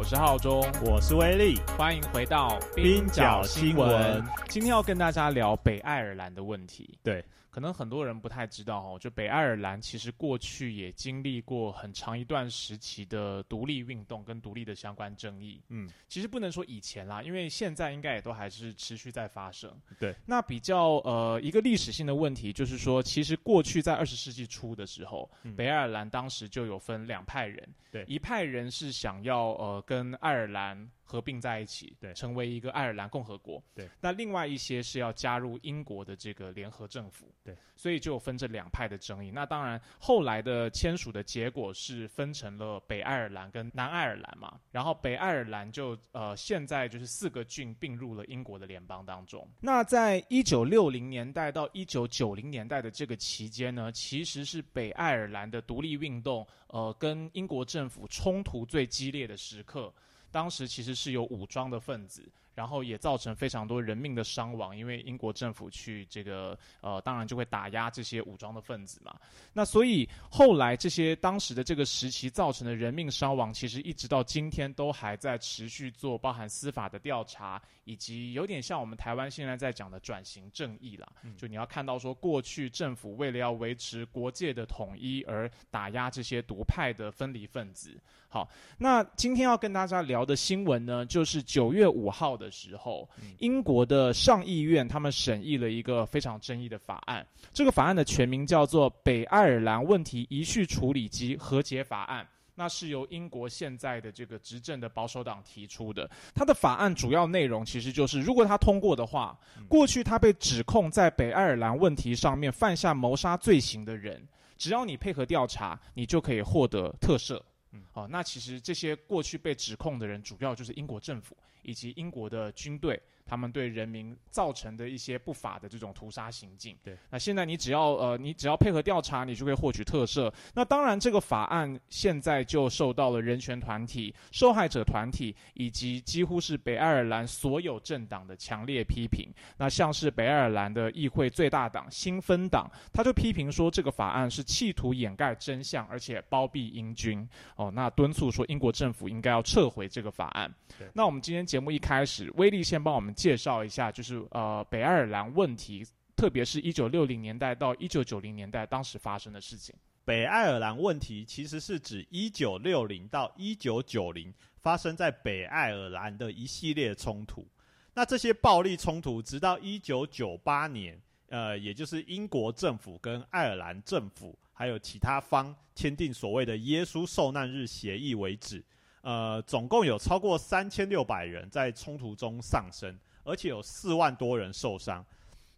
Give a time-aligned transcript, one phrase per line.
[0.00, 4.24] 我是浩中，我是威力，欢迎回到冰角新闻。
[4.48, 6.98] 今天要跟大家聊北爱尔兰的问题。
[7.02, 15.60] 对，可能很多人不太知道哦，就北爱尔兰其实过去也经历过很长一段时期的独立运动跟独立的相关争议。
[15.68, 19.70] 嗯，其实不能说以前啦，因为现在应该也都还是持续在发生。
[19.98, 39.32] 对，那比较呃一个历史性的问题就是说，其实过去在二十世纪初的时候，嗯北爱尔兰当时就有分两派人，对一派人是想要呃跟爱尔兰合并在一起，对成为一个爱尔兰共和国，对，那另外一些是要加入英国的这个联合政府，对，所以就分这两派的争议。
[39.32, 49.44] 那当然后来的签署的结果是分成了北爱尔兰跟南爱尔兰嘛，然后北爱尔兰就呃现在就是四个郡并入了英国的联邦当中。
[49.60, 59.92] 那在一九六零年代到一九九零年代的这个期间呢，其实是北爱尔兰的独立运动呃跟英国政府冲突最激烈的时刻。
[60.30, 62.22] 当时其实是有武装的分子，
[62.54, 69.14] 然后也造成非常多人命的伤亡，因为英国政府去这个呃，当然就会打压这些武装的分子嘛。
[69.52, 81.06] 那所以后来这些当时的这个时期造成的人命伤亡，其实一直到今天都还在持续做包含司法的调查，以及有点像我们台湾现在在讲的转型正义啦。
[81.36, 87.98] 就你要看到说，过去政府为了要维持国界的统一而打压这些独派的分离分子。
[88.28, 88.48] 好，
[88.78, 97.24] 那今天要跟大家聊的新闻呢，就是九月五号的时候，英国的上议院他们审议了一个非常争议的法案。
[97.52, 102.24] 这个法案的全名叫做《北爱尔兰问题遗绪处理及和解法案》。
[102.56, 106.10] 那是由英国现在的这个执政的保守党提出的。
[106.34, 114.22] 它的法案主要内容其实就是，如果它通过的话，过去他被指控在北爱尔兰问题上面犯下谋杀罪行的人，
[114.58, 117.40] 只要你配合调查，你就可以获得特赦。
[117.72, 126.76] 嗯，好、那其实这些过去被指控的人，主要就是英国政府以及英国的军队，他们对人民造成的一些不法的这种屠杀行径。
[126.82, 130.32] 对，那现在你只要呃，你只要配合调查，你就可以获取特赦。
[130.52, 139.28] 那当然，这个法案现在就受到了人权团体、受害者团体以及几乎是北爱尔兰所有政党的强烈批评。
[139.58, 147.24] 那像是北爱尔兰的议会最大党新芬党，他就批评说这个法案是企图掩盖真相，而且包庇英军。
[147.54, 150.88] 哦，那敦促说英国政府应该要撤回这个法案对。
[150.92, 155.86] 那我们今天节目一开始，威力先帮我们介绍一下，就是呃北爱尔兰问题，
[156.16, 159.74] 特别是一九六零年代到一九九零年代当时发生的事情。
[160.06, 164.32] 北爱尔兰问题其实是指一九六零到一九九零
[164.62, 167.46] 发生在北爱尔兰的一系列冲突。
[167.92, 170.98] 那这些暴力冲突，直到一九九八年，
[171.28, 178.64] 呃，也就是英国政府跟爱尔兰政府还有其他方签订所谓的耶稣受难日协议为止。
[179.02, 182.98] 呃，总共有超过三千六百人在冲突中丧生，
[183.30, 185.04] 而且有四万多人受伤。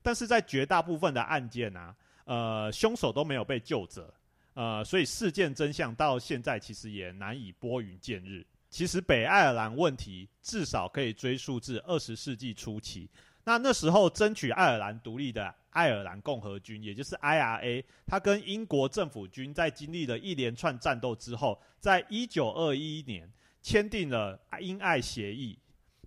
[0.03, 1.95] 但是在绝大部分的案件啊，
[2.25, 4.13] 呃，凶手都没有被救责。
[4.55, 8.45] 呃，所以事件真相到现在其实也难以拨云见日。
[8.69, 13.09] 其实北爱尔兰问题至少可以追溯至二十世纪初期。
[13.45, 23.31] 那那时候争取爱尔兰独立的爱尔兰共和军，也就是 IRA，它跟英国政府军在经历了一连串战斗之后，在一九二一年
[23.61, 25.59] 签订了英爱协议。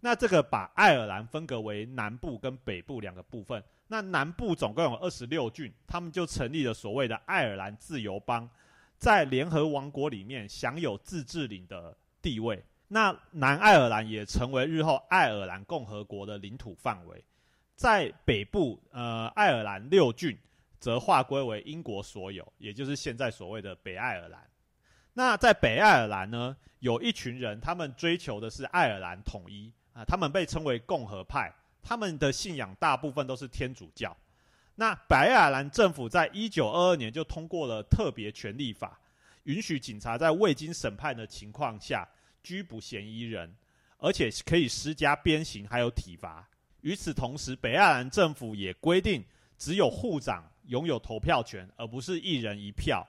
[0.05, 3.63] 那这个把爱尔兰分隔为南部跟北部两个部分。
[3.87, 8.47] 那南部总共有二十六郡，他们就成立了所谓的爱尔兰自由邦，
[8.99, 12.63] 在联合王国里面享有自治领的地位。
[12.87, 17.25] 那南爱尔兰也成为日后爱尔兰共和国的领土范围。
[17.75, 20.37] 在北部，呃，爱尔兰六郡
[20.79, 24.47] 则划归为英国所有，也就是现在所谓的北爱尔兰。
[25.13, 31.51] 那在北爱尔兰呢，有一群人，他们追求的是爱尔兰统一啊，他们被称为共和派。
[31.81, 34.15] 他们的信仰大部分都是天主教。
[34.75, 38.99] 那北爱尔兰政府在一九二二年就通过了特别权利法，
[39.43, 42.05] 允许警察在未经审判的情况下
[42.43, 43.55] 拘捕嫌疑人，
[43.99, 46.45] 而且可以施加鞭刑还有体罚。
[46.81, 49.23] 与此同时，北爱尔兰政府也规定，
[49.57, 53.07] 只有护长拥有投票权，而不是一人一票。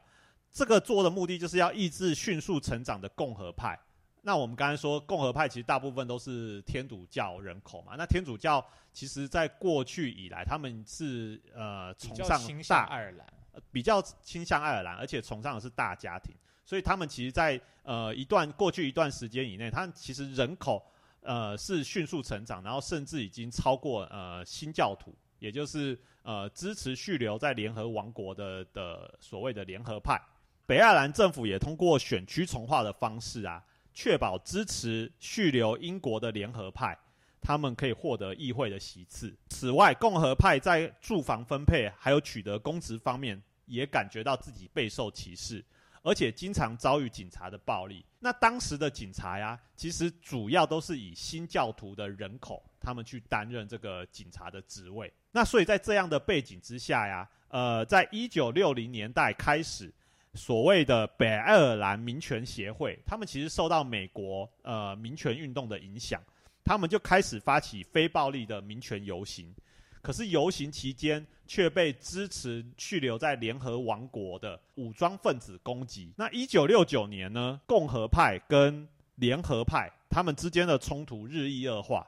[0.52, 3.78] 这个做的目的就是要抑制迅速成长的共和派。
[4.26, 7.94] 那我们刚才说，共和派其实大部分都是天主教人口嘛。
[7.96, 8.62] 那天主教
[8.92, 13.26] 其实在过去以来，他们是呃崇尚倾大向爱尔兰，
[13.70, 16.34] 比较倾向爱尔兰，而且崇尚的是大家庭，
[16.64, 20.84] 所以他们其实，在呃一段过去一段时间以内，他们其实人口
[21.20, 30.20] 呃是迅速成长，然后甚至已经超过呃新教徒，也就是呃支持续留在联合王国的的所谓的联合派。
[30.66, 33.62] 北爱尔兰政府也通过选区重划的方式啊，
[33.96, 36.96] 确保支持续留英国的联合派。
[37.40, 39.34] 他们可以获得议会的席次。
[39.48, 45.64] 此外，共和派在住房分配还有取得公职方面，也感觉到自己备受歧视，
[46.02, 48.04] 而且经常遭遇警察的暴力。
[48.18, 55.10] 那当时的警察呀，其实主要都是以新教徒的人口，他们去担任这个警察的职位。
[55.30, 59.90] 那所以在这样的背景之下呀，呃，在一九六零年代开始。
[60.36, 66.22] 所谓的北爱尔兰民权协会，他们其实受到美国呃民权运动的影响，
[66.62, 69.54] 他们就开始发起非暴力的民权游行。
[70.02, 76.12] 可是游行期间却被支持去留在联合王国的武装分子攻击。
[76.16, 78.86] 那一九六九年呢，共和派跟
[79.16, 82.06] 联合派他们之间的冲突日益恶化，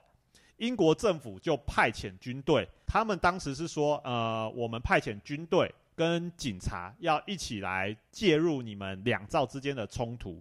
[0.58, 2.69] 英国政府就派遣军队。
[2.86, 5.75] 他们当时是说，呃，我们派遣军队。
[5.99, 10.41] 跟警察要一起来介入你们两造之间的冲突，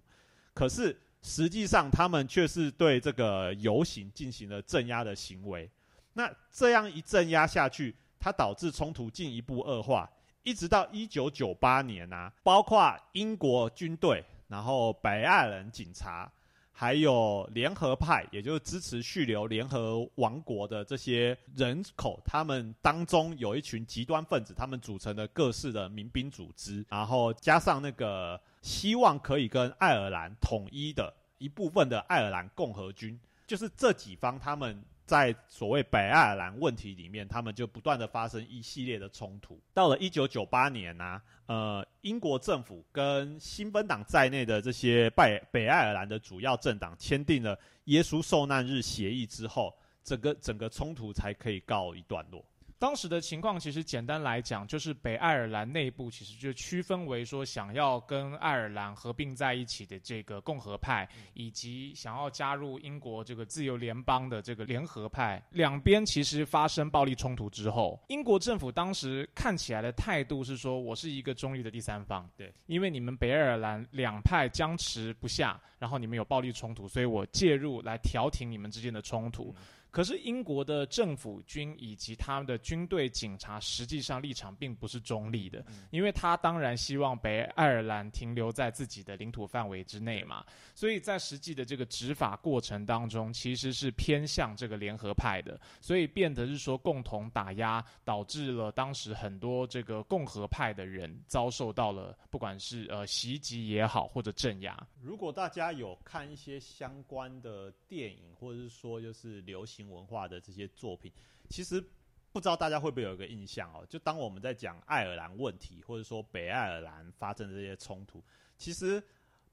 [0.53, 5.67] 可是实际上他们却是对这个游行进行了镇压的行为。
[6.13, 10.07] 那这样一镇压下去，它导致冲突进一步恶化，
[10.43, 16.31] 一直到一九九八年啊，包括英国军队，然后北爱尔兰警察。
[16.79, 34.79] 还有联合派，也就是支持续留联合王国的这些人口，他们当中有一群极端分子，他们组成的各式的民兵组织，然后加上那个希望可以跟爱尔兰统一的一部分的爱尔兰共和军，就是这几方他们。
[35.07, 39.57] 在所谓北爱尔兰问题里面，他们就不断的发生一系列的冲突。
[39.73, 49.73] 到了一九九八年呢，呃，英国政府跟新芬党在内的这些北北爱尔兰的主要政党签订了耶稣受难日协议之后，
[50.03, 52.43] 整个整个冲突才可以告一段落。
[52.79, 65.41] 当时的情况其实简单来讲，就是北爱尔兰内部其实就区分为说想要跟爱尔兰合并在一起的这个共和派，以及想要加入英国这个自由联邦的这个联合派。
[65.51, 79.55] 两边其实发生暴力冲突之后，英国政府当时看起来的态度是说，我是一个中立的第三方，对，因为你们北爱尔兰两派僵持不下，然后你们有暴力冲突，所以我介入来调停你们之间的冲突。
[79.89, 90.45] 可是英国的政府军以及他们的军队、警察，实际上立场并不是中立的，因为他当然希望北爱尔兰停留在自己的领土范围之内嘛。
[90.75, 104.77] 所以在实际的这个执法过程当中，其实是偏向这个联合派的，所以变得是说共同打压，导致了当时很多这个共和派的人遭受到了不管是呃袭击也好或者镇压。
[105.01, 109.76] 如果大家有看一些相关的电影，或者是说就是流行。
[109.83, 111.11] 文化的这些作品，
[111.49, 111.83] 其实
[112.31, 113.85] 不知道大家会不会有一个印象哦？
[113.89, 118.23] 就当我们在讲爱尔兰问题，或者说北爱尔兰发生的这些冲突，
[118.57, 119.03] 其实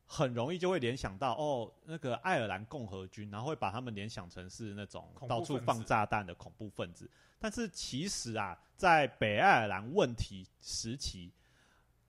[0.06, 7.10] 很容易就会联想到哦，那个爱尔兰共和军，然后会把他们联想成是那种到处放炸弹的恐怖分子。
[7.38, 11.32] 但是其实啊，在北爱尔兰问题时期，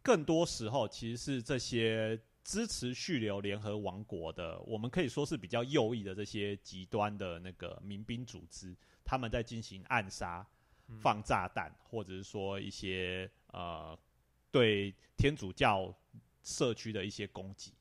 [0.03, 2.19] 更多时候其实是这些。
[2.45, 10.45] 支持叙留联合王国的，我们可以说是比较右翼的这些极端的那个民兵组织，他们在进行暗杀、
[11.01, 13.97] 放炸弹，或者是说一些呃
[14.51, 15.91] 对天主教
[16.43, 17.73] 社区的一些攻击。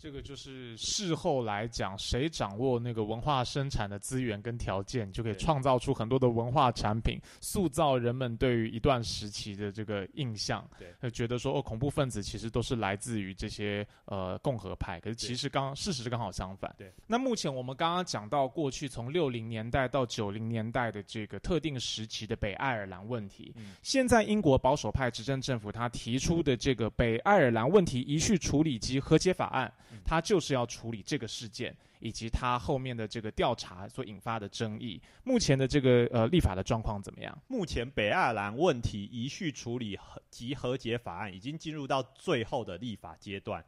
[0.00, 10.66] 这个就是事后来讲，谁掌握那个文化生产的资源跟条件，就可以创造出很多的文化产品，塑造人们对于一段时期的这个印象。
[10.78, 16.74] 对，觉得说哦，恐怖分子其实都是来自于这些呃共和派，可是其实刚事实是刚好相反。
[16.78, 29.70] 对，那目前我们刚刚讲到过去从六零年代到九零年代的这个特定时期的北爱尔兰问题，现在英国保守派执政政府他提出的这个北爱尔兰问题一序处理及和解法案。
[30.04, 35.00] 他就是要处理这个事件，以及他后面的这个调查所引发的争议。
[35.24, 37.36] 目前的这个呃立法的状况怎么样？
[37.48, 39.98] 目前北爱尔兰问题遗续处理
[40.30, 43.64] 及和解法案已经进入到最后的立法阶段。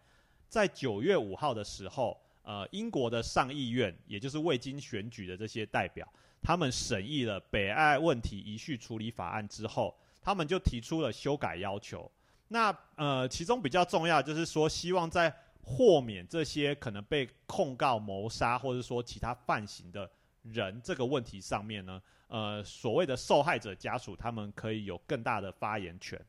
[0.49, 6.07] 在九月五号的时候，呃，英国的上议院，也就是未经选举的这些代表，
[6.43, 12.11] 他们审议了北爱问题遗续处理法案之后，他们就提出了修改要求。
[12.49, 20.11] 那呃，其中比较重要就是说，希望在豁免这些可能被控告谋杀或者说其他犯行的
[20.43, 26.21] 人这个问题上面呢，呃，所谓的受害者家属他们可以有更大的发言权。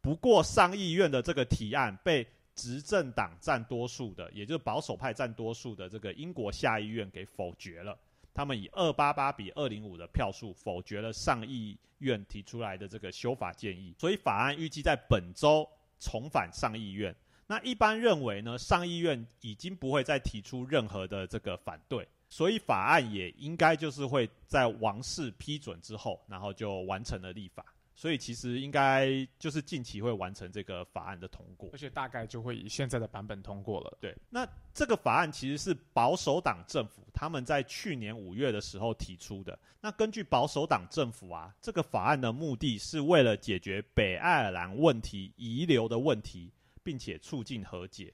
[0.00, 7.98] 不过上议院的这个提案被执政党占多数的，也就是保守派占多数的这个英国下议院给否决了。
[8.32, 15.68] 他们以二八八比二零五的票数否决了上议院提出来的这个修法建议，所以法案预计在本周
[16.00, 17.14] 重返上议院。
[17.46, 27.64] 那一般认为呢，上议院已经不会再提出任何的这个反对，所以法案也应该就是会在王室批准之后，然后就完成了立法。
[27.96, 33.96] 所以其实应该就是近期会完成这个法案的通过，而且大概就会以现在的版本通过了。
[34.00, 39.56] 对，那这个法案其实是保守党政府他们在去年五月的时候提出的。
[39.80, 46.50] 那根据保守党政府啊，这个法案的目的是为了解决北爱尔兰问题遗留的问题，
[46.84, 48.12] 并且促进和解。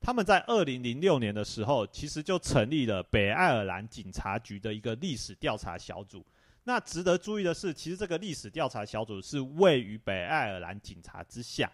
[0.00, 6.24] 他们在二零零六年的时候，其实就成立了北爱尔兰警察局的一个历史调查小组。
[6.62, 11.70] 那值得注意的是，其实这个历史调查小组是位于北爱尔兰警察之下，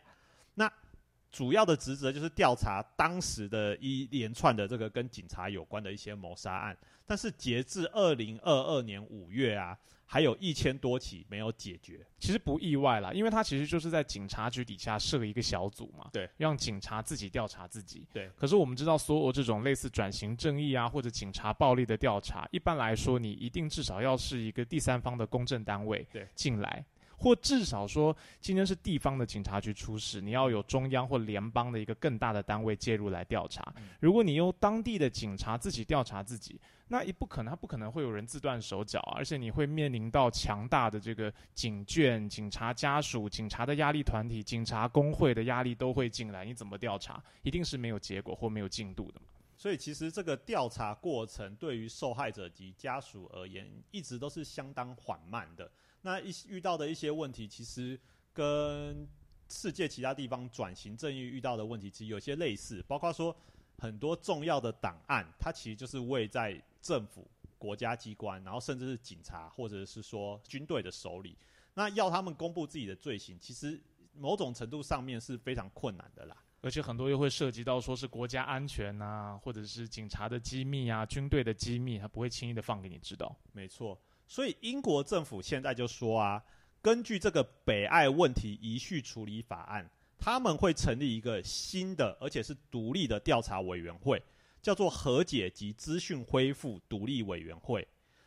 [1.31, 6.77] 主要的职责就是调查当时的一连串的这个跟警察有关的一些谋杀案。
[7.07, 9.79] 但是截至二零二二年五月啊。
[10.13, 18.29] 还有一千多起没有解决，其实不意外啦，因为他其实就是在警察局底下设一个小组嘛，对，让警察自己调查自己，对。
[18.37, 26.85] 可是我们知道，所有这种类似转型正义啊或者警察暴力的调查，一般来说，你一定至少要是一个第三方的公正单位对进来。
[27.21, 33.63] 或至少说，今天是地方的警察局出事，你要有中央或联邦的一个更大的单位介入来调查。
[34.01, 36.59] 如果你用当地的警察自己调查自己，
[36.89, 46.45] 那也不可能，他不可能会有人自断手脚，啊而且你会面临到强大的这个警眷、警察家属、警察的压力团体、警察工会的压力都会进来。
[46.45, 49.27] 你怎么调查，一定是没有结果或没有进度的嘛？
[49.57, 55.71] 所以，其实这个调查过程对于受害者及家属而言，一直都是相当缓慢的。
[56.03, 57.99] 那一遇到的一些问题，其实
[58.33, 59.07] 跟
[59.49, 63.37] 世界其他地方转型正义遇到的问题其实有些类似，包括说
[63.79, 67.29] 很多重要的档案，它其实就是位在政府、
[67.59, 71.37] 国家机关，然后甚至是警察或者是说军队的手里。
[71.75, 73.81] 那要他们公布自己的罪行，其实
[74.15, 76.37] 某种程度上面是非常困难的啦。
[76.63, 83.35] 而且很多又会涉及到说是国家安全啊，或者是警察的机密啊、军队的机密，他不会轻易的放给你知道。
[83.53, 83.99] 没错。
[84.31, 86.41] 所以英国政府现在就说啊，
[86.81, 94.23] 根据这个北爱问题遗序处理法案，他们会成立一个新的而且是独立的调查委员会，
[94.63, 97.85] 叫做和解及资讯恢复独立委员会，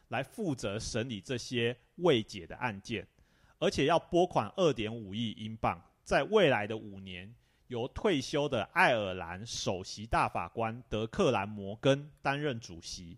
[0.10, 3.08] 来负责审理这些未解的案件，
[3.58, 7.34] 而且要拨款二点五亿英镑，在未来的五年，
[7.68, 13.18] 由退休的爱尔兰首席大法官德克兰摩根担任主席。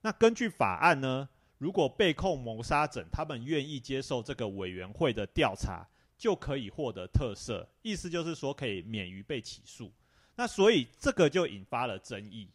[0.00, 1.28] 那根据法案呢？
[1.58, 5.86] 如果被控谋杀者，他们愿意接受这个委员会的调查，
[6.16, 9.92] 就可以获得特赦，意思就是说可以免于被起诉。
[10.36, 12.48] 那所以这个就引发了争议。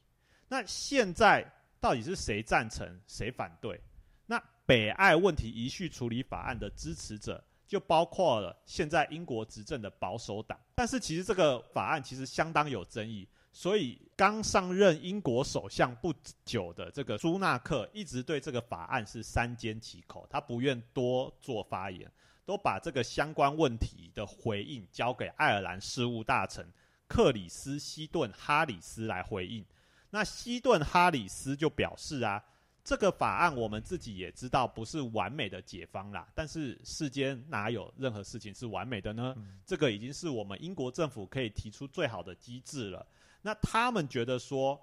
[0.47, 1.45] 那现在
[1.81, 3.79] 到底是谁赞成，谁反对？
[4.25, 13.27] 那北爱问题遗序处理法案的支持者就包括了现在英国执政的保守党，但是其实这个法案其实相当有争议。
[13.55, 16.11] 所以，刚上任英国首相不
[16.43, 22.11] 久的这个朱纳克，一直对这个法案是三缄其口，他不愿多做发言，
[22.47, 26.67] 都把这个相关问题的回应交给爱尔兰事务大臣
[27.07, 29.63] 克里斯希顿哈里斯来回应。
[30.09, 32.43] 那希顿哈里斯就表示啊，
[32.83, 39.35] 这个法案我们自己也知道不是完美的解方啦，但是世间哪有任何事情是完美的呢？
[39.63, 43.05] 这个已经是我们英国政府可以提出最好的机制了。
[43.45, 44.81] 那他们觉得说，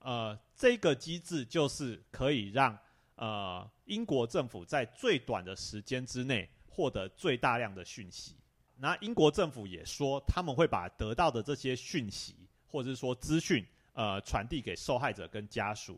[0.00, 2.76] 呃，这个机制就是可以让
[3.14, 8.36] 呃英国政府在最短的时间之内获得最大量的讯息。
[8.76, 12.34] 那英国政府也说，他们会把得到的这些讯息
[12.66, 15.96] 或者是说资讯，呃，传递给受害者跟家属。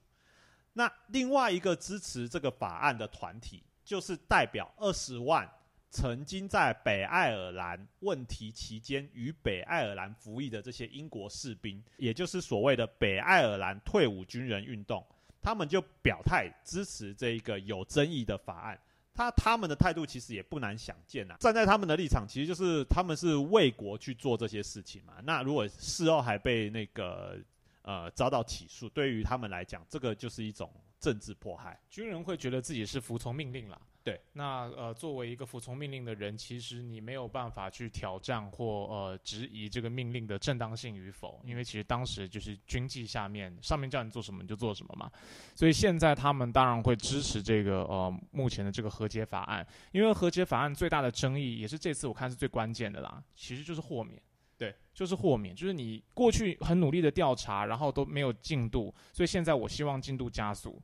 [0.74, 5.50] 那另外一个支持这个法案的团体，就是代表二十万。
[5.92, 15.06] 曾经在北爱尔兰问题期间与北爱尔兰服役的这些英国士兵，也就是所谓的北爱尔兰退伍军人运动，
[15.42, 18.80] 他们就表态支持这一个有争议的法案。
[19.14, 25.16] 他他们的态度其实也不难想见呐，站在他们的立场，其实就是他们是为国去做这些事情嘛。
[25.22, 27.38] 那如果事后还被那个
[27.82, 31.78] 呃遭到起诉，对于他们来讲，这个就是一种政治迫害。
[31.90, 33.78] 军人会觉得自己是服从命令了。
[34.04, 45.08] 对，那呃，作为一个服从命令的人，其实你没有办法去挑战或呃质疑这个命令的正当性与否，因为其实当时就是军纪下面上面叫你做什么你就做什么嘛。
[45.54, 54.20] 所以现在他们当然会支持这个呃目前的这个和解法案，因为和解法案最大的争议也是这次我看是最关键的啦，其实就是豁免。
[54.58, 60.80] 对，就是豁免，就是你过去很努力的调查，然后都没有进度，所以现在我希望进度加速。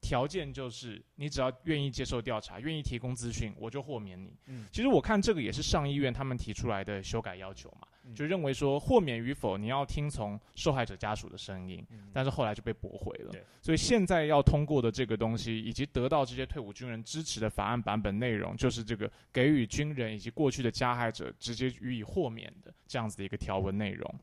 [0.00, 4.34] 条件就是你只要愿意接受调查，愿意提供资讯，我就豁免你。
[4.46, 13.44] 嗯其实我看这个也是上议院他们提出来的修改要求嘛，嗯就认为说豁免与否你要听从受害者家属的声音，嗯但是后来就被驳回了对。
[13.60, 24.14] 所以现在要通过的这个东西，以及得到这些退伍军人支持的法案版本内容，就是这个给予军人以及过去的加害者直接予以豁免的这样子的一个条文内容。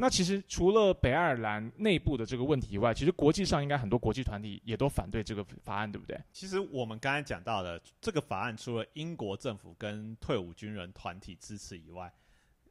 [0.00, 6.18] 那其实除了北爱尔兰内部的这个问题以外，其实国际上应该很多国际团体也都反对这个法案，对不对？
[6.32, 12.10] 其实我们刚才讲到的这个法案，除了英国政府跟退伍军人团体支持以外，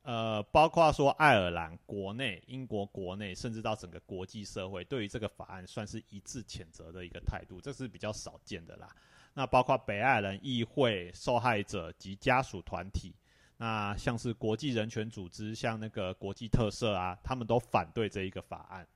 [0.01, 8.89] 呃，包括说爱尔兰国内、英国国内，甚至到整个国际社会，对于这个法案算是一致谴责的一个态度，这是比较少见的啦。
[9.35, 13.13] 那包括北爱尔兰议会、受害者及家属团体，
[13.61, 18.87] 那像是国际人权组织，像那个国际特赦啊，他们都反对这一个法案。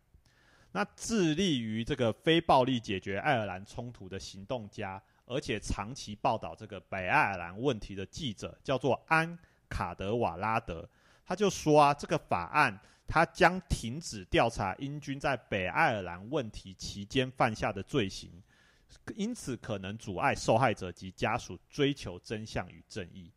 [0.71, 10.89] 那致力于这个非暴力解决爱尔兰冲突的行动家，而且长期报道这个北爱尔兰问题的记者，叫做安卡德瓦拉德，
[11.25, 18.31] 他就说啊，这个法案他将停止调查英军在北爱尔兰问题期间犯下的罪行，
[19.13, 23.29] 因此可能阻碍受害者及家属追求真相与正义。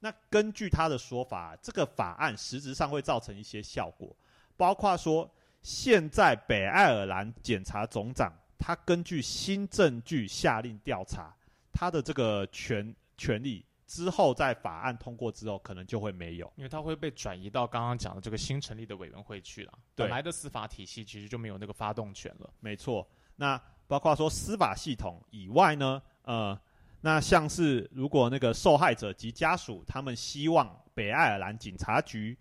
[0.00, 4.16] 那根据他的说法，这个法案实质上会造成一些效果，
[4.56, 5.30] 包括说，
[5.62, 11.34] 现在北爱尔兰检察总长他根据新证据下令调查，
[11.72, 16.50] 他的这个权权利之后，在法案通过之后，可能就会没有。
[16.56, 19.72] 因为他会被转移到刚刚讲的这个新成立的委员会去了。
[19.94, 22.48] 对本来的司法体系其实就没有那个发动权了。
[22.60, 26.58] 没错，那包括说司法系统以外呢，呃，
[27.02, 32.36] 那像是如果那个受害者及家属他们希望北爱尔兰警察局、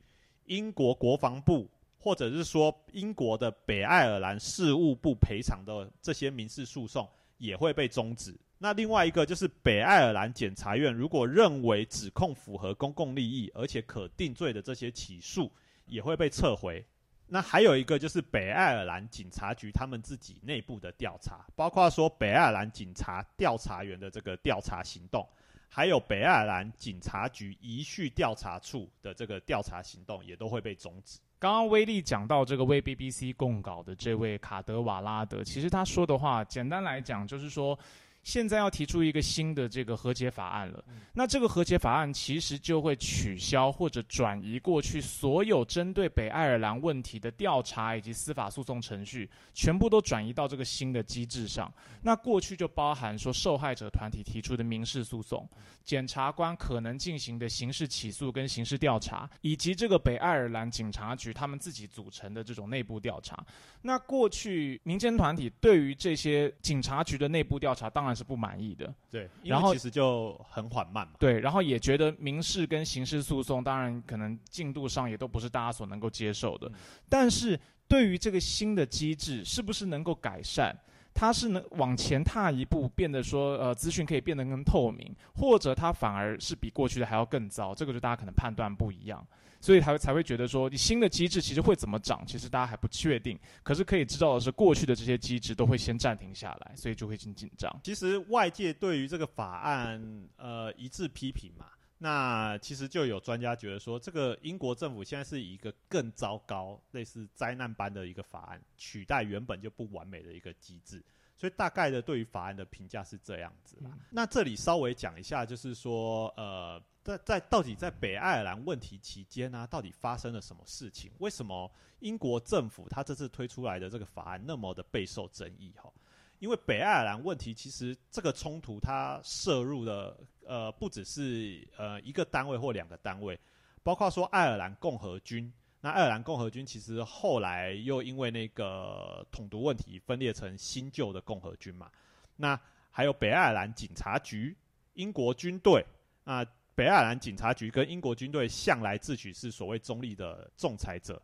[0.46, 8.38] 英国国防部，或者是说英国的北爱尔兰事务部赔偿的这些民事诉讼，也会被终止。
[8.58, 15.50] 那另外一个就是北爱尔兰检察院如果认为指控符合公共利益，而且可定罪的这些起诉，
[15.86, 16.86] 也会被撤回。
[17.32, 25.28] 那还有一个就是北爱尔兰警察局他们自己内部的调查，包括说北爱尔兰警察调查员的这个调查行动，
[25.70, 31.20] 还有北爱尔兰警察局遗序调查处的这个调查行动，也都会被终止。
[31.38, 37.78] 刚刚威力讲到这个为 BBC 供稿的这位卡德瓦拉德，其实他说的话，简单来讲就是说，
[38.24, 40.84] 现在要提出一个新的这个和解法案了。
[41.14, 51.72] 那这个和解法案其实就会取消或者转移过去所有针对北爱尔兰问题的调查以及司法诉讼程序，全部都转移到这个新的机制上。
[52.02, 55.48] 那过去就包含说受害者团体提出的民事诉讼，
[55.84, 63.44] 检察官可能进行的刑事起诉跟刑事调查，以及这个北爱尔兰警察局他们自己组成的这种内部调查。
[63.82, 71.14] 那过去民间团体对于这些警察局的内部调查当然是不满意的，对，然后其实就很缓慢嘛。
[71.20, 76.74] 对，然后也觉得民事跟刑事诉讼当然可能进度上也都不是大家所能够接受的，嗯
[77.10, 80.76] 但是对于这个新的机制是不是能够改善？
[81.12, 89.26] 它是能往前踏一步，变得说，呃，资讯可以变得更透明，或者它反而是比过去的还要更糟，这个就大家可能判断不一样，
[89.62, 93.38] 所以才会才会觉得说，你新的机制其实会怎么涨，其实大家还不确定。
[93.62, 97.70] 可是可以知道的是，过去的这些机制都会先暂停下来，所以就会很紧张。
[97.84, 100.02] 其实外界对于这个法案
[100.38, 101.66] 呃一致批评嘛，
[101.98, 111.04] 那其实就有专家觉得说，这个英国政府现在是以一个更糟糕、类似灾难般的一个法案取代原本就不完美的一个机制，
[111.36, 113.92] 所以大概的对于法案的评价是这样子啦。
[114.10, 116.82] 那这里稍微讲一下，就是说呃。
[117.10, 121.12] 在在到底在北爱尔兰问题期间呢、到底发生了什么事情？
[121.18, 125.74] 为什么英国政府他这次推出来的这个法案那么的备受争议？
[125.76, 125.92] 哈，
[126.38, 133.40] 因为北爱尔兰问题其实这个冲突它涉入的呃不只是呃一个单位或两个单位，
[133.82, 135.52] 包括说爱尔兰共和军。
[135.82, 141.90] 那爱尔兰共和军其实后来又因为那个统独问题分裂成新旧的共和军嘛。
[142.36, 142.60] 那
[142.92, 144.56] 还有北爱尔兰警察局、
[144.94, 145.84] 英国军队
[146.24, 146.46] 啊。
[146.80, 151.22] 北爱尔兰警察局跟英国军队向来自诩是所谓中立的仲裁者，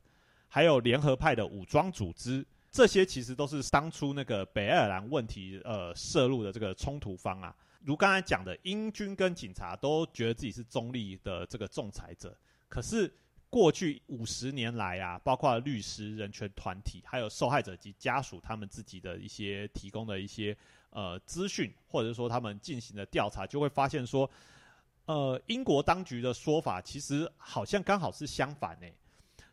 [0.50, 7.56] 还有联合派的武装组织，这些其实都是当初那个北爱尔兰问题呃涉入的这个冲突方啊。
[7.86, 12.38] 如刚才讲的，英军跟警察都觉得自己是中立的这个仲裁者，
[12.68, 13.10] 可是
[13.50, 20.54] 过去五十年来啊，包括律师、人权团体，还有受害者及家属，他们自己的一些提供的一些
[20.90, 24.30] 呃资讯，或者说他们进行的调查，就会发现说，
[25.06, 28.88] 呃，英国当局的说法其实好像刚好是相反呢。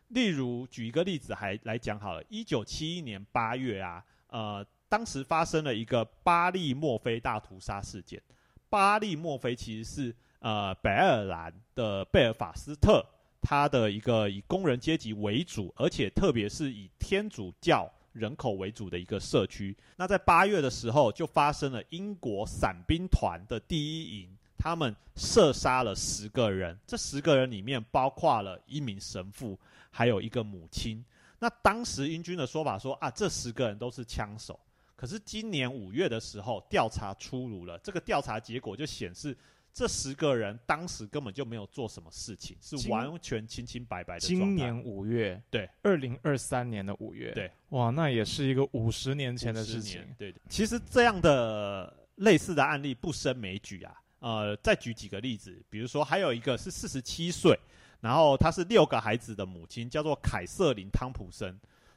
[0.09, 4.65] 例如，举一个例子还来讲好了，一九七一年八月啊，呃。
[4.89, 8.21] 当时发生了一个巴利墨菲大屠杀事件。
[8.69, 13.03] 巴利墨菲其实是呃北爱尔兰的贝尔法斯特，
[13.41, 19.75] 他的一个以工人阶级为主，而且特别是以天主教人口为主的一个社区。
[19.95, 26.79] 那在八月的时候，就发生了英国伞兵团的第一营，他们射杀了十个人。
[26.87, 29.59] 这十个人里面包括了一名神父，
[29.91, 31.03] 还有一个母亲。
[31.37, 34.57] 那当时英军的说法说啊，这十个人都是枪手。
[34.95, 37.77] 可是今年五月的时候，调查出炉了。
[37.79, 39.37] 这个调查结果就显示，
[39.73, 44.21] 这十个人当时根本就没有做什么事情，是完全清清白白的。
[44.21, 50.01] 今年五月，对，二零二三年的五月，对，哇，那也是一个五十年前的事情。
[50.17, 53.93] 对，其实这样的类似的案例不胜枚举啊。
[54.23, 57.59] 呃，再举几个例子，比如说还有一个是四十七岁，
[57.99, 61.53] 然后她是六个孩子的母亲，叫做凯瑟琳汤普森。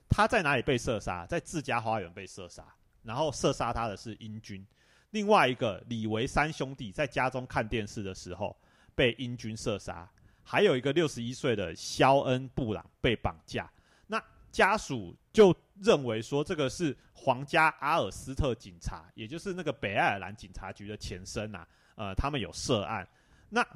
[0.08, 1.24] 她在哪里被射杀？
[1.26, 2.64] 在自家花园被射杀。
[3.04, 4.66] 然后射杀他的是英军，
[5.12, 8.56] 另外一个李维三兄弟在家中看电视的时候
[8.96, 10.10] 被英军射杀，
[10.42, 13.70] 还有一个六十一岁的肖恩布朗被绑架。
[14.08, 21.64] 那家属就认为说这个是皇家阿尔斯特警察，也就是那个北爱尔兰警察局的前身呐，
[21.96, 23.06] 呃，他们有涉案。
[23.50, 23.66] 那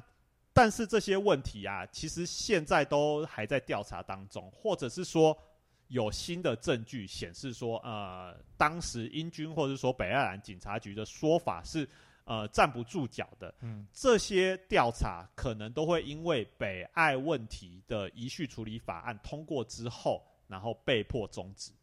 [0.53, 5.37] 但是这些问题啊，其实现在都还在调查当中，或者是说。
[5.87, 11.85] 有新的证据显示说，呃，当时英军或者说北爱尔兰警察局的说法是，
[12.23, 13.53] 呃，站不住脚的。
[13.59, 21.73] 嗯，这些调查可能都会因为北爱问题的遗序处理法案通过之后，然后被迫终止。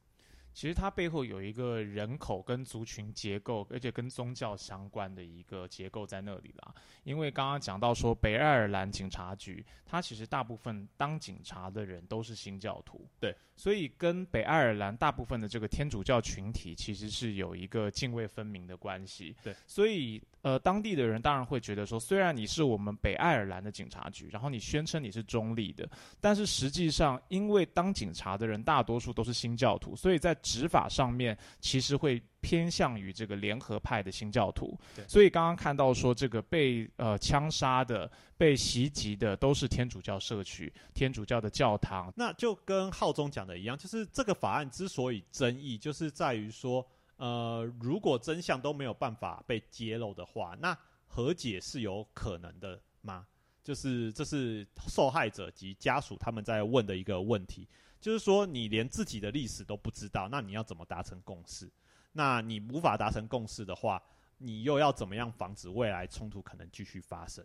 [0.58, 6.74] 其实它背后有一个人口跟族群结构，而且跟宗教相关的一个结构在那里啦。
[7.04, 20.20] 因为刚刚讲到说，北爱尔兰警察局，它其实大部分当警察的人都是新教徒，对，所以跟北爱尔兰大部分的这个天主教群体其实是有一个泾渭分明的关系，对，所以。
[20.42, 25.86] 呃，当地的人当然会觉得说，虽然你是我们北爱尔兰的警察局，然后你宣称你是中立的，
[26.20, 34.78] 但是实际上，因为当警察的人大多数都是新教徒，所以在执法上面其实会偏向于这个联合派的新教徒。
[35.06, 42.12] 所以刚刚看到说，这个被呃枪杀的、被袭击的都是天主教社区、天主教的教堂。
[42.16, 46.86] 那就跟浩中讲的一样，就是这个法案之所以争议，就是在于说。
[47.18, 53.26] 呃，如果真相都没有办法被揭露的话，那和解是有可能的吗？
[53.68, 57.68] 就是这是受害者及家属他们在问的一个问题，
[58.00, 61.70] 就是说你连自己的历史都不知道，那你要怎么达成共识？
[62.12, 64.02] 那你无法达成共识的话，
[64.38, 67.44] 你又要怎么样防止未来冲突可能继续发生？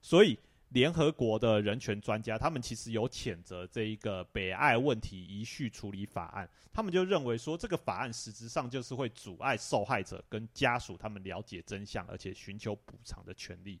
[0.00, 0.38] 所以。
[0.70, 6.50] 联合国的人权专家，他们其实有谴责这一个北爱问题遗序处理法案。
[6.72, 13.80] 他们就认为说，这个法案实质上就是会阻碍受害者跟家属他们了解真相，而且寻求补偿的权利。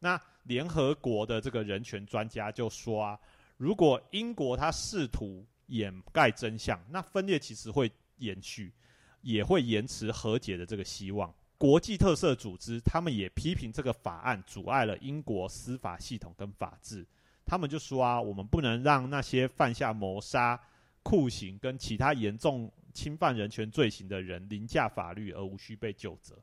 [0.00, 3.18] 那联合国的这个人权专家就说啊，
[3.56, 8.72] 如果英国他试图掩盖真相，那分裂其实会延续，
[9.20, 11.34] 也会延迟和解的这个希望。
[11.58, 17.04] 国际特色组织，他们也批评这个法案阻碍了英国司法系统跟法治。
[17.44, 20.60] 他们就说啊，我们不能让那些犯下谋杀、
[21.02, 26.36] 酷刑跟其他严重侵犯人权罪行的人凌驾法律而无需被救责。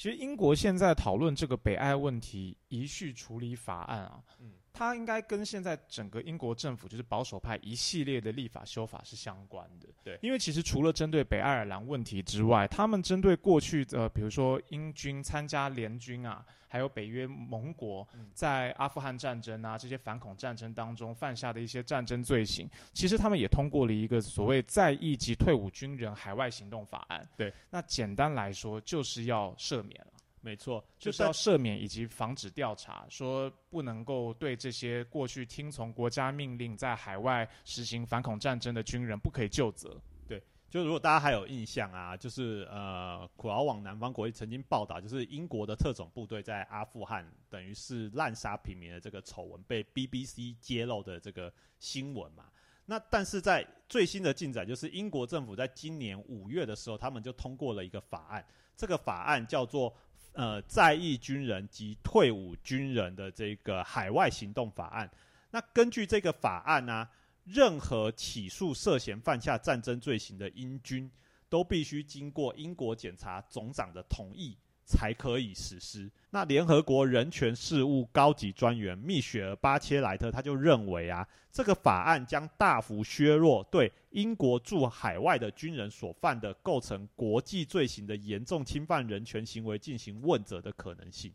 [0.00, 4.24] 其实，英国现在讨论这个北爱问题遗序处理法案啊。
[4.72, 9.88] 它应该跟现在整个英国政府就是保守派一系列的立法修法是相关的。
[10.02, 27.28] 对，因为其实除了针对北爱尔兰问题之外，他们针对过去的，比如说英军参加联军啊，还有北约盟国在阿富汗战争啊这些反恐战争当中犯下的一些战争罪行，其实他们也通过了一个所谓在役及退伍军人海外行动法案。
[27.36, 30.12] 对，那简单来说就是要赦免了。
[30.42, 40.00] 没错，就是要赦免以及防止调查，说不能够对这些过去听从国家命令在海外实行反恐战争的军人不可以就责。
[40.26, 52.46] 对，就如果大家还有印象啊，就是呃，苦劳网南方国际曾经报道，就是英国的特种部队在阿富汗等于是滥杀平民的这个丑闻被 BBC 揭露的这个新闻嘛。
[52.86, 58.42] 那但是在最新的进展，就是英国政府在今年五月的时候，他们就通过了一个法案，
[58.74, 59.94] 这个法案叫做。
[60.32, 65.10] 呃在役军人及退伍军人的这个海外行动法案。
[65.50, 67.08] 那根据这个法案呢、
[67.44, 71.10] 任何起诉涉嫌犯下战争罪行的英军，
[71.48, 74.56] 都必须经过英国检察总长的同意
[74.90, 76.10] 才可以实施。
[76.30, 91.32] 那联合国人权事务高级专员密雪儿巴切莱特他就认为啊，这个法案将大幅削弱对英国驻海外的军人所犯的构成国际罪行的严重侵犯人权行为进行问责的可能性。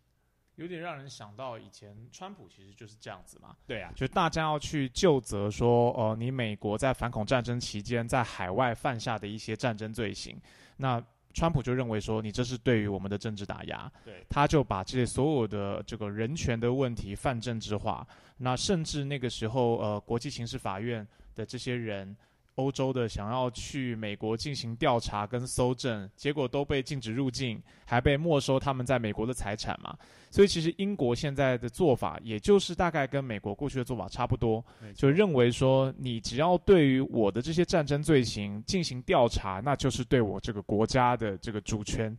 [0.55, 10.39] 有点让人想到以前川普其实就是这样子嘛，对啊，就大家要去就责说，呃，你美国在反恐战争期间在海外犯下的一些战争罪行，
[10.77, 11.03] 那
[11.35, 22.15] 川普就认为说，你这是对于我们的政治打压，对，他就把这些所有的这个人权的问题泛政治化，那甚至那个时候，呃，国际刑事法院的这些人。
[22.55, 29.95] 欧洲的想要去美国进行调查跟搜证，结果都被禁止入境，还被没收他们在美国的财产嘛。
[30.31, 34.63] 所以其实英国现在的做法，也就是大概跟美国过去的做法差不多，
[34.93, 42.15] 就认为说，你只要对于我的这些战争罪行进行调查，那就是对我这个国家的这个主权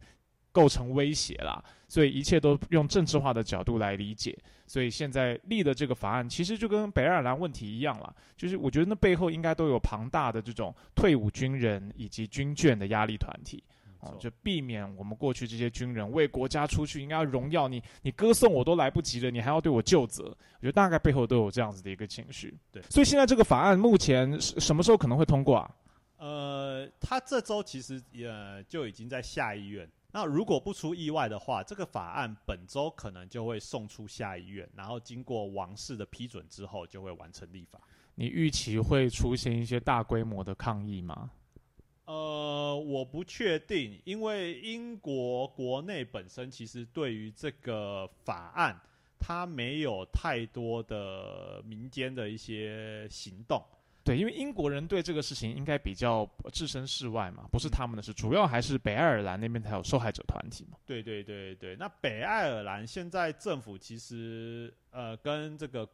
[0.56, 1.62] 构成威胁啦。
[1.86, 4.36] 所以一切都用政治化的角度来理解。
[4.66, 13.62] 所以现在立的这个法案，其实就跟北爱尔兰问题一样了，就是我觉得那背后应该都有庞大的这种退伍军人以及军眷的压力团体。
[14.00, 20.24] 哦，就避免我们过去这些军人为国家出去，应该要荣耀你，你歌颂我都来不及了，你还要对我就责。
[20.24, 22.54] 我觉得大概背后都有这样子的一个情绪。
[22.72, 25.70] 对所以现在这个法案目前是什么时候可能会通过啊？
[26.18, 29.88] 呃，他这周其实呃就已经在下议院。
[30.12, 37.78] 那如果不出意外的话，这个法案本周可能就会送出下议院，然后经过王室的批准之后，就会完成立法。
[38.14, 41.30] 你预期会出现一些大规模的抗议吗？
[42.06, 48.80] 呃，我不确定，因为英国国内本身其实对于这个法案，
[49.18, 53.62] 它没有太多的民间的一些行动。
[54.06, 60.78] 对，因为英国人对这个事情应该比较置身事外嘛，不是他们的事，主要还是北爱尔兰那边才有受害者团体嘛。
[60.86, 65.84] 对对对对，那北爱尔兰现在政府其实呃跟这个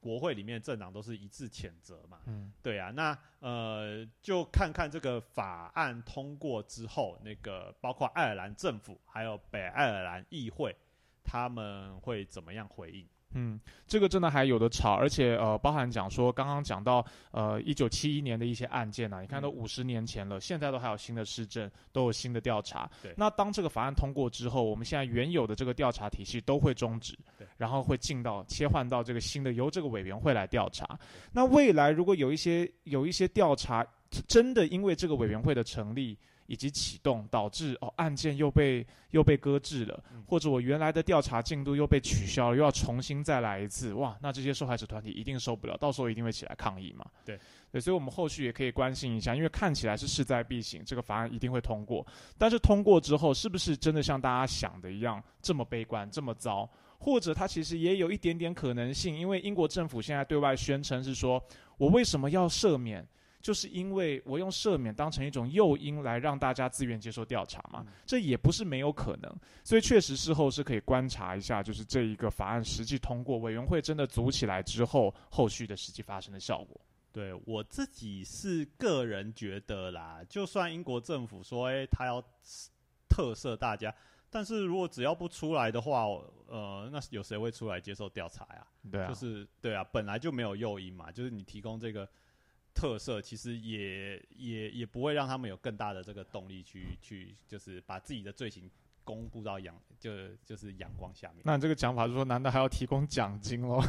[0.00, 2.18] 国会里面政党都是一致谴责嘛。
[2.26, 10.76] 嗯，对啊，那呃就看看这个法案通过之后，那个包括爱尔兰政府还有北爱尔兰议会，
[11.24, 13.06] 他们会怎么样回应？
[13.34, 22.90] 嗯，这个真的还有的吵，而且呃，包含讲说，刚刚讲到呃，一九七一年的一些案件啊，你看都五十年前了，现在都还有新的市政，都有新的调查。
[23.02, 30.98] 对那当这个法案通过之后，我们现在原有的这个调查体系都会终止，对，然后会进到切换到这个新的由这个委员会来调查。
[31.32, 33.86] 那未来如果有一些有一些调查
[34.28, 36.18] 真的因为这个委员会的成立。
[36.52, 47.06] 以及启动导致哦案件又被又被搁置了，嗯或者我原来的调查进度又被取消了，又要重新再来一次，哇，那这些受害者团体一定受不了，到时候一定会起来抗议嘛。
[47.24, 56.68] 对对，所以我们后续也可以关心一下，因为看起来是势在必行，这个法案一定会通过，但是通过之后是不是真的像大家想的一样这么悲观、这么糟？
[56.98, 61.42] 或者它其实也有一点点可能性，因为英国政府现在对外宣称是说，
[61.78, 63.08] 我为什么要赦免？
[63.42, 69.30] 就是因为我用赦免当成一种诱因来让大家自愿接受调查嘛，这也不是没有可能，
[69.64, 76.80] 所以确实事后是可以观察一下，就是这一个法案实际通过，委员会真的组起来之后，后续的实际发生的效果。
[77.10, 82.22] 对我自己是个人觉得啦，就算英国政府说，哎、他要
[83.08, 83.94] 特赦大家，
[84.30, 86.06] 但是如果只要不出来的话，
[86.46, 88.66] 呃，那有谁会出来接受调查呀？
[88.90, 92.08] 对啊，就是对啊，本来就没有诱因嘛，就是你提供这个
[92.74, 98.70] 特色，其实也也也不会让他们有更大的这个动力去去，就是把自己的罪行
[99.04, 100.10] 公布到阳就
[100.44, 101.42] 就是阳光下面。
[101.44, 103.82] 那这个讲法就是说，难道还要提供奖金喽？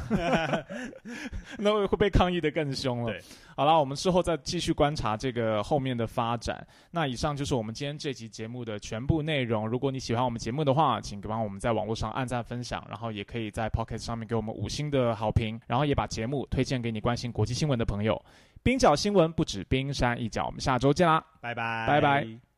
[1.60, 3.12] 那会会被抗议的更凶了。
[3.12, 3.22] 对，
[3.56, 6.65] 好了，我们之后再继续观察这个后面的发展。
[6.89, 9.67] 那以上就是我们今天这期节目的全部内容。
[9.67, 18.19] 如果你喜欢我们节目的话，请帮我们在网络上按赞分享，然后也可以在 Pocket 上面给我们五星的好评，然后也把节目推荐给你关心国际新闻的朋友。
[18.63, 21.23] 冰角新闻不止冰山一角，我们下周见啦！
[21.41, 22.53] 拜拜，拜拜。